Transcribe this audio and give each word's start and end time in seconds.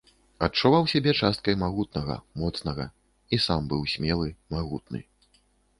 Адчуваў 0.45 0.87
сябе 0.93 1.11
часткай 1.27 1.59
магутнага, 1.65 2.15
моцнага 2.45 2.85
і 3.37 3.43
сам 3.47 3.61
быў 3.75 3.81
смелы, 3.95 4.27
магутны. 4.57 4.99